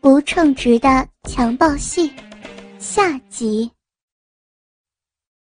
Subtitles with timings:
[0.00, 2.12] 不称职的强暴戏
[2.78, 3.70] 下集。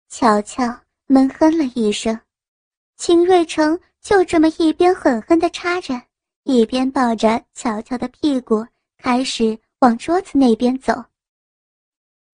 [0.09, 0.63] 乔乔
[1.07, 2.17] 闷哼了一声，
[2.95, 5.99] 秦瑞成就这么一边狠狠的插着，
[6.43, 8.63] 一边抱着乔乔的屁股，
[8.97, 10.93] 开始往桌子那边走。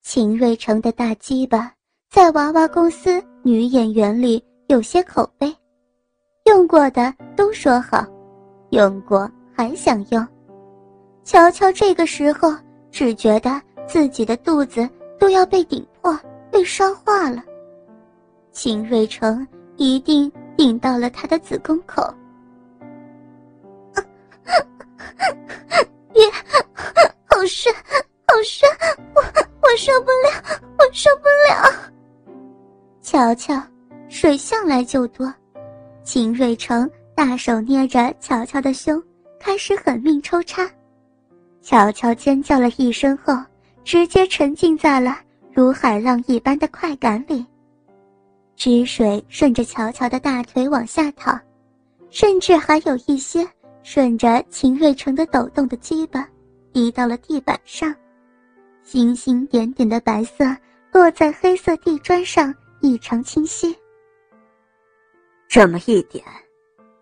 [0.03, 1.73] 秦瑞成的大鸡巴
[2.09, 5.55] 在娃娃公司女演员里有些口碑，
[6.45, 8.05] 用过的都说好，
[8.71, 10.27] 用过还想用。
[11.29, 12.51] 乔乔这个时候
[12.89, 17.43] 只觉得自己的肚子都要被顶破、被烧化了。
[18.51, 22.01] 秦瑞成一定顶到了他的子宫口。
[26.11, 26.27] 别，
[27.25, 27.71] 好深，
[28.25, 28.67] 好深，
[29.13, 29.21] 我
[29.61, 30.31] 我受不了，
[30.79, 31.53] 我受不了。
[33.03, 33.61] 乔乔，
[34.07, 35.31] 水向来就多。
[36.03, 38.99] 秦瑞成大手捏着乔乔的胸，
[39.39, 40.67] 开始狠命抽插。
[41.69, 43.31] 乔乔尖叫了一声后，
[43.83, 45.19] 直接沉浸在了
[45.53, 47.45] 如海浪一般的快感里。
[48.55, 51.39] 汁水顺着乔乔的大腿往下淌，
[52.09, 53.47] 甚至还有一些
[53.83, 56.27] 顺着秦瑞成的抖动的鸡巴，
[56.73, 57.93] 滴到了地板上。
[58.81, 60.43] 星星点点的白色
[60.91, 63.77] 落在黑色地砖上，异常清晰。
[65.47, 66.25] 这么一点，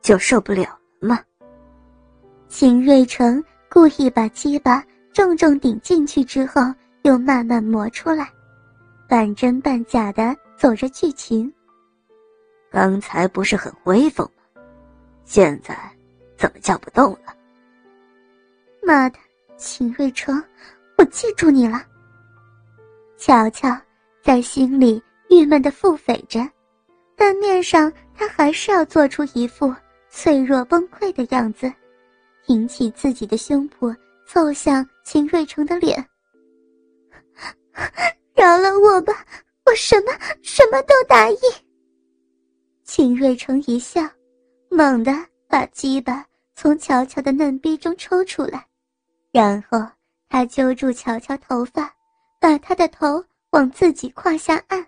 [0.02, 0.64] 就受不了
[1.00, 1.22] 了吗？
[2.50, 3.42] 秦瑞成。
[3.78, 4.84] 故意把鸡巴
[5.14, 6.62] 重重顶进去之后，
[7.04, 8.28] 又慢慢磨出来，
[9.08, 11.54] 半真半假的走着剧情。
[12.72, 14.62] 刚才不是很威风吗？
[15.26, 15.78] 现在
[16.36, 17.36] 怎么叫不动了？
[18.82, 19.20] 妈的，
[19.58, 20.44] 秦瑞成，
[20.98, 21.84] 我记住你了。
[23.16, 23.70] 乔乔
[24.24, 26.40] 在心里郁闷的腹诽着，
[27.16, 29.72] 但面上他还是要做出一副
[30.10, 31.72] 脆弱崩溃的样子。
[32.48, 33.94] 挺起自己的胸脯，
[34.26, 35.98] 凑向秦瑞成的脸。
[38.34, 39.14] 饶了我吧，
[39.66, 41.40] 我什么什么都答应。
[42.86, 44.02] 秦瑞成一笑，
[44.70, 45.12] 猛地
[45.50, 46.26] 把鸡巴
[46.56, 48.66] 从乔乔的嫩逼中抽出来，
[49.34, 49.86] 然后
[50.30, 51.94] 他揪住乔乔头发，
[52.40, 54.88] 把她的头往自己胯下按。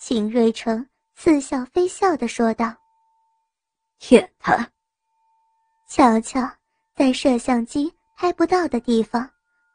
[0.00, 2.74] 秦瑞成似笑非笑的说道
[4.00, 4.66] ：“舔他。”
[5.88, 6.46] 乔乔
[6.94, 9.28] 在摄像机拍不到的地方，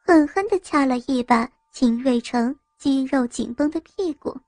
[0.06, 4.40] 狠狠地掐了一把秦瑞成肌肉紧绷的屁股。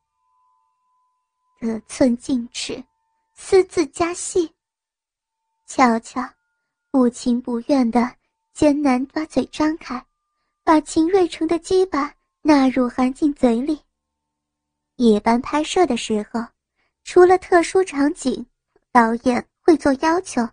[1.60, 2.82] 得寸进尺，
[3.34, 4.48] 私自加戏。
[5.66, 6.22] 乔乔
[6.92, 8.16] 不情不愿地
[8.54, 10.06] 艰难把嘴张开，
[10.64, 13.82] 把秦瑞成的鸡巴纳入含进嘴里。
[14.98, 16.46] 一般拍摄的时候，
[17.04, 18.46] 除了特殊场景，
[18.92, 20.48] 导演会做要求。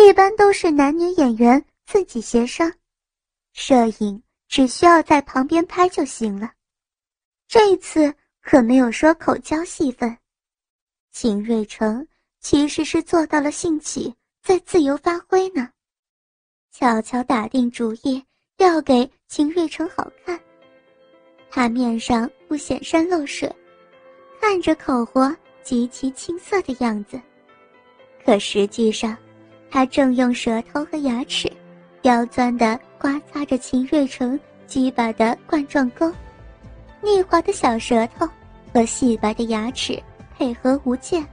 [0.00, 2.72] 一般都是男女演员自己协商，
[3.52, 6.52] 摄影只需要在旁边拍就行了。
[7.48, 10.16] 这次可没有说口交戏份，
[11.10, 12.06] 秦瑞成
[12.38, 15.68] 其实是做到了兴起，在自由发挥呢。
[16.70, 18.24] 悄悄打定主意
[18.58, 20.38] 要给秦瑞成好看，
[21.50, 23.52] 他面上不显山露水，
[24.40, 27.20] 看着口活极其青涩的样子，
[28.24, 29.18] 可实际上。
[29.70, 31.50] 他正用舌头和牙齿，
[32.02, 36.10] 刁钻地刮擦着秦瑞成鸡巴的冠状沟，
[37.02, 38.28] 腻滑的小舌头
[38.72, 40.02] 和细白的牙齿
[40.36, 41.24] 配合无间。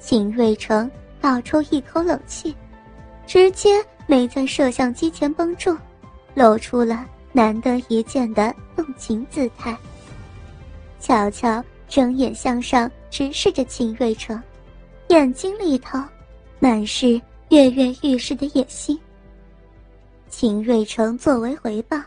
[0.00, 0.90] 秦瑞成
[1.20, 2.54] 倒抽一口冷气，
[3.26, 5.76] 直接没在摄像机前绷住，
[6.34, 9.76] 露出了难得一见的动情姿态。
[11.00, 14.40] 乔乔睁眼向上直视着秦瑞成，
[15.08, 15.98] 眼睛里头。
[16.60, 17.20] 满是
[17.50, 18.98] 跃跃欲试的野心。
[20.28, 21.98] 秦瑞成作为回报，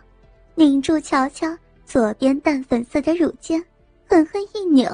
[0.55, 1.47] 拧住乔乔
[1.85, 3.63] 左边淡粉色的乳尖，
[4.05, 4.89] 狠狠一扭，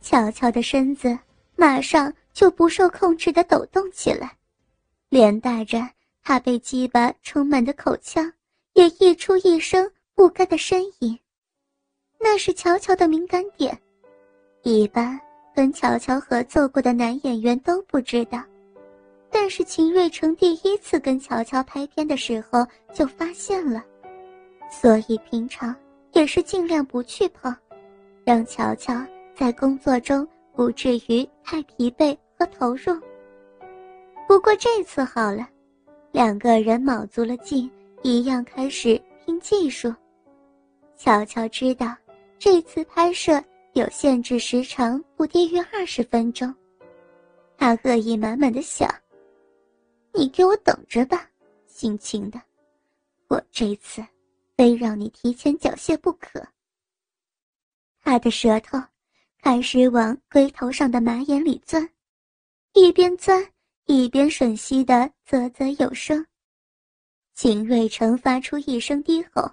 [0.00, 1.18] 乔乔的身子
[1.56, 4.32] 马上就不受控制的抖动起来，
[5.08, 5.80] 连带着
[6.22, 8.32] 他被鸡巴充满的口腔
[8.74, 11.18] 也溢出一声不甘的呻吟。
[12.18, 13.78] 那是乔乔的敏感点，
[14.62, 15.20] 一般
[15.54, 18.42] 跟乔乔合作过的男演员都不知道。
[19.30, 23.82] 但是秦瑞成第一次跟乔乔拍片的时候就发现了，
[24.70, 25.74] 所以平常
[26.12, 27.54] 也是尽量不去碰，
[28.24, 28.94] 让乔乔
[29.34, 32.98] 在工作中不至于太疲惫和投入。
[34.26, 35.48] 不过这次好了，
[36.12, 37.70] 两个人卯足了劲，
[38.02, 39.92] 一样开始拼技术。
[40.96, 41.96] 乔乔知道
[42.38, 43.42] 这次拍摄
[43.72, 46.52] 有限制时长，不低于二十分钟，
[47.56, 48.88] 他恶意满满的想。
[50.20, 51.30] 你给我等着吧，
[51.66, 52.38] 姓秦的，
[53.28, 54.04] 我这次
[54.54, 56.46] 非让你提前缴械不可。
[58.02, 58.78] 他的舌头
[59.38, 61.88] 开始往龟头上的马眼里钻，
[62.74, 63.42] 一边钻
[63.86, 66.26] 一边吮吸的啧啧有声。
[67.32, 69.50] 秦瑞成发出一声低吼，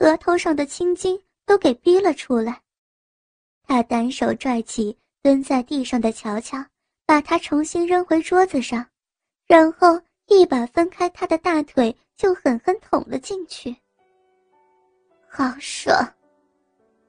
[0.00, 2.60] 额头上的青筋都给逼了出来。
[3.62, 6.62] 他单手拽起蹲在地上的乔乔，
[7.06, 8.86] 把他重新扔回桌子上，
[9.46, 13.74] 然后一把分开他的大腿，就狠狠捅了进去。
[15.28, 15.96] 好爽！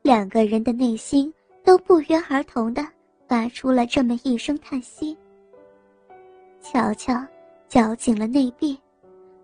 [0.02, 1.34] 两个人的内心
[1.64, 2.86] 都不约而同的
[3.28, 5.18] 发出了这么一声叹息。
[6.62, 7.14] 乔乔
[7.68, 8.78] 绞紧了内壁，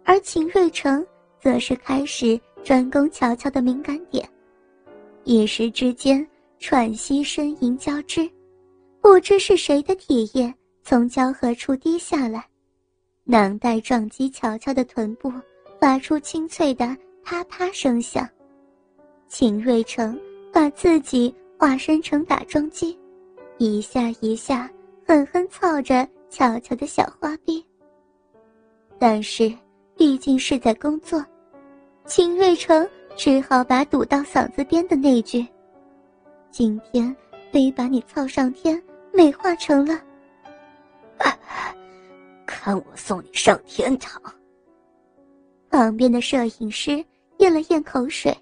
[0.03, 1.05] 而秦瑞成
[1.39, 4.27] 则是开始专攻乔乔的敏感点，
[5.23, 6.27] 一时之间
[6.59, 8.29] 喘息呻吟交织，
[8.99, 10.53] 不知是谁的体液
[10.83, 12.43] 从交合处滴下来，
[13.23, 15.31] 囊袋撞击乔乔的臀部，
[15.79, 18.27] 发出清脆的啪啪声响。
[19.27, 20.19] 秦瑞成。
[20.53, 22.99] 把自己化身成打桩机，
[23.57, 24.69] 一下一下
[25.07, 27.65] 狠狠操着乔乔的小花臂。
[28.99, 29.49] 但是
[29.95, 31.25] 毕竟是在工作，
[32.05, 32.85] 秦瑞成
[33.15, 35.47] 只好把堵到嗓子边的那句
[36.51, 37.15] ：“今天
[37.49, 38.83] 非把你操上天”
[39.13, 39.97] 美化成了
[42.61, 44.21] ：“看我送你上天堂。”
[45.71, 47.03] 旁边的摄影师
[47.39, 48.37] 咽了咽口水，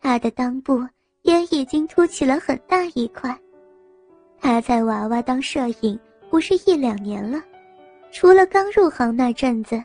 [0.00, 0.82] 他的裆部。
[1.22, 3.38] 也已经凸起了很大一块。
[4.40, 5.98] 他在娃娃当摄影
[6.30, 7.42] 不是一两年了，
[8.10, 9.82] 除了刚入行那阵子，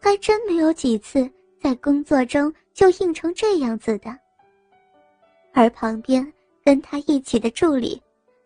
[0.00, 1.26] 还真没有几次
[1.58, 4.14] 在工作中就硬成这样子的。
[5.54, 6.30] 而旁边
[6.62, 8.02] 跟他一起的助理，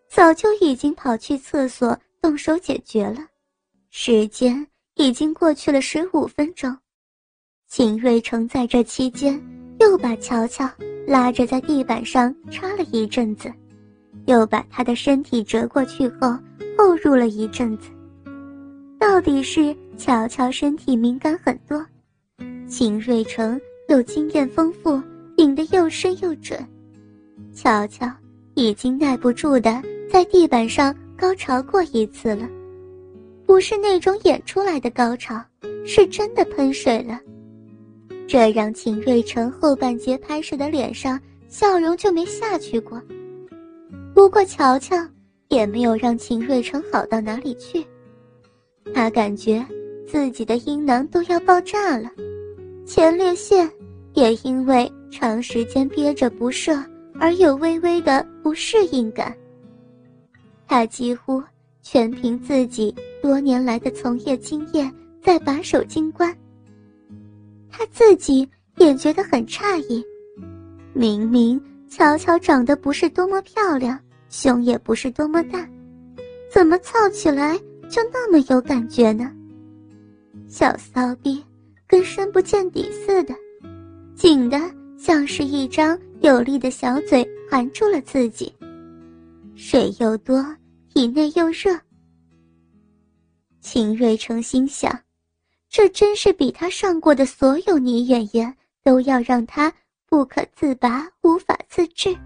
[0.09, 3.27] 早就已经跑去厕所动手解决了。
[3.99, 4.67] 时间
[4.97, 6.77] 已经过去了十五分钟，
[7.67, 9.43] 秦瑞成在这期间
[9.81, 10.71] 又把乔乔。
[11.07, 13.51] 拉着在地板上插了一阵子，
[14.27, 16.39] 又把他的身体折过去后
[16.77, 17.89] 后入了一阵子。
[18.99, 21.85] 到底是乔乔身体敏感很多，
[22.69, 23.59] 秦瑞成
[23.89, 25.01] 又经验丰富，
[25.39, 26.63] 顶得又深又准。
[27.55, 28.07] 乔乔
[28.57, 29.83] 已经耐不住的
[30.13, 32.47] 在地板上高潮过一次了，
[33.47, 35.41] 不是那种演出来的高潮，
[35.85, 37.19] 是真的喷水了。
[38.27, 43.01] 这让秦瑞成后半截拍摄的脸上笑容就没下去过。
[44.13, 44.97] 不过乔乔
[45.49, 47.87] 也没有让秦瑞成好到哪里去，
[48.93, 49.65] 他感觉
[50.07, 52.11] 自己的阴囊都要爆炸了，
[52.85, 53.71] 前列腺
[54.15, 56.77] 也因为长时间憋着不射
[57.21, 59.33] 而有微微的不适应感。
[60.67, 61.41] 他几乎
[61.81, 62.93] 全凭自己
[63.27, 64.89] 多年来的从业经验
[65.21, 66.33] 在把守金关。
[67.69, 70.01] 他自己也觉得很诧异，
[70.93, 73.99] 明明乔乔长得不是多么漂亮，
[74.31, 75.69] 胸也不是多么大，
[76.53, 77.59] 怎么操起来
[77.89, 79.33] 就那么有感觉呢？
[80.47, 81.43] 小骚逼
[81.89, 83.35] 跟深不见底似的，
[84.15, 84.57] 紧的
[84.97, 88.55] 像是一张有力的小嘴含住了自己，
[89.57, 90.47] 水又多，
[90.95, 91.77] 体内又热。
[93.69, 94.97] 秦瑞成心想。
[95.69, 98.55] 这真是比他上过的所有女演员
[98.85, 99.73] 都要让他
[100.09, 102.17] 不可自拔、无法自制。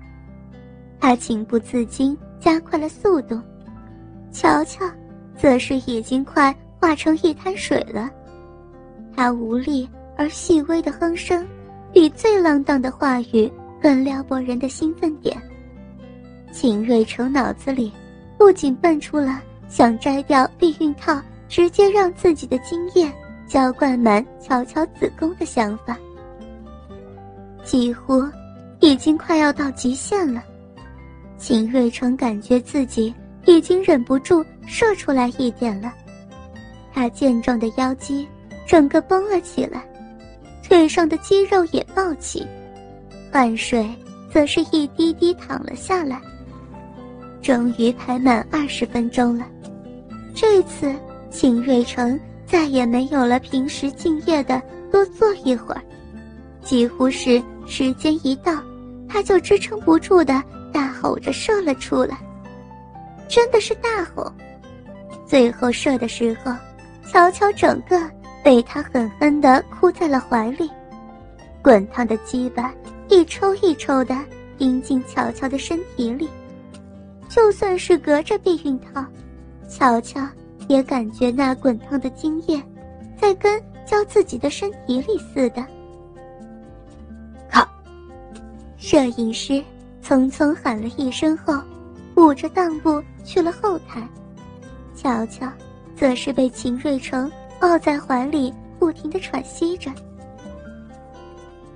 [1.01, 3.41] 他情不自禁加快了速度，
[4.31, 4.85] 乔乔
[5.35, 8.11] 则是已经快化成一滩水了。
[9.17, 11.49] 他无力而细微的哼声，
[11.91, 15.41] 比最浪荡的话语更撩拨人的兴奋点。
[16.53, 17.91] 秦瑞成脑子里
[18.37, 21.19] 不仅蹦出了想摘掉避孕套，
[21.51, 23.13] 直接让自己的精液。
[23.47, 25.99] 浇灌满乔乔子宫的想法，
[27.65, 28.23] 几乎
[28.79, 30.41] 已经快要到极限了。
[31.37, 33.13] 秦瑞成感觉自己
[33.47, 35.93] 已经忍不住射出来一点了，
[36.95, 38.29] 他健壮的腰肌
[38.69, 39.85] 整个绷了起来，
[40.63, 42.47] 腿上的肌肉也暴起，
[43.33, 43.85] 汗水
[44.33, 46.21] 则是一滴滴淌了下来。
[47.43, 49.45] 终于排满二十分钟了，
[50.37, 50.95] 这次
[51.31, 52.19] 秦瑞成。
[52.47, 54.61] 再也没有了平时敬业的
[54.91, 55.81] 多坐一会儿，
[56.65, 58.61] 几乎是时间一到，
[59.09, 62.19] 他就支撑不住的大吼着射了出来。
[63.29, 64.33] 真的是大吼，
[65.25, 66.53] 最后射的时候，
[67.07, 67.97] 乔乔整个
[68.43, 70.69] 被他狠狠的哭在了怀里，
[71.63, 72.75] 滚烫的鸡巴
[73.09, 74.17] 一抽一抽的
[74.59, 76.29] 钉进乔乔的身体里，
[77.29, 79.05] 就算是隔着避孕套，
[79.69, 80.21] 乔乔。
[80.71, 82.63] 也感觉那滚烫的精液，
[83.21, 85.67] 在跟浇自己的身体里似的，
[87.51, 87.67] 靠
[88.77, 89.61] 摄影师
[90.01, 91.61] 匆匆喊了一声后，
[92.15, 94.09] 捂着裆部去了后台。
[94.95, 95.45] 乔乔
[95.97, 99.91] 则是被秦瑞成抱在怀里，不停的喘息着。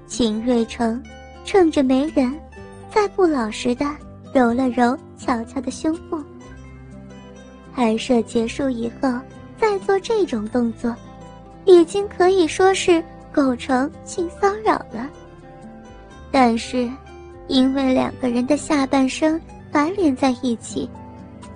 [0.06, 1.02] 秦瑞成
[1.44, 2.32] 趁着没人，
[2.92, 3.84] 再不老实的
[4.32, 6.22] 揉了揉乔乔的胸部。
[7.74, 9.10] 拍摄结束以后，
[9.58, 10.94] 再做这种动作，
[11.64, 13.02] 已经可以说是
[13.32, 15.10] 构成性骚扰了。
[16.30, 16.88] 但是，
[17.48, 19.40] 因为两个人的下半身
[19.72, 20.88] 反连在一起，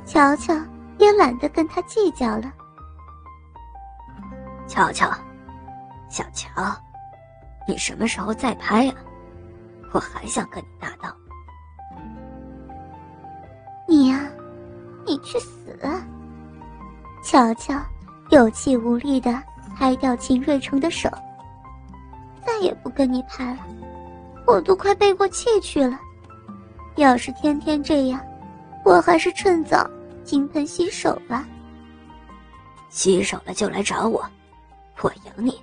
[0.04, 0.54] 乔乔
[0.98, 2.52] 也懒得跟他计较了。
[4.66, 5.08] 乔乔，
[6.08, 6.48] 小乔，
[7.66, 8.94] 你什么时候再拍啊？
[9.92, 11.14] 我还想跟你搭档。
[15.08, 15.74] 你去死！
[17.22, 17.74] 乔乔
[18.28, 19.42] 有气无力的
[19.74, 21.08] 拍掉秦瑞成的手，
[22.44, 23.58] 再也不跟你拍了，
[24.46, 25.98] 我都快背过气去了。
[26.96, 28.20] 要是天天这样，
[28.84, 29.88] 我还是趁早
[30.24, 31.46] 金盆洗手吧。
[32.90, 34.22] 洗手了就来找我，
[35.00, 35.58] 我养你。